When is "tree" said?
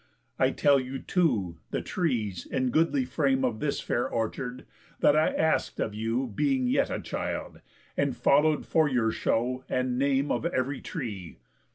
10.81-11.37